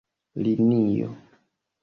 linio 0.43 1.11